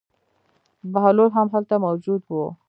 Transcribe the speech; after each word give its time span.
بهلول 0.93 1.29
هم 1.37 1.47
هلته 1.53 1.75
موجود 1.85 2.21
و. 2.31 2.35